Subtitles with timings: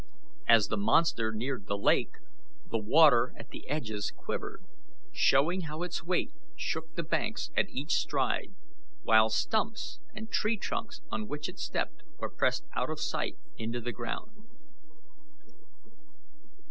[0.47, 2.13] As the monster neared the lake,
[2.71, 4.63] the water at the edges quivered,
[5.11, 8.55] showing how its weight shook the banks at each stride,
[9.03, 13.69] while stumps and tree trunks on which it stepped were pressed out of sight in
[13.69, 14.31] the ground.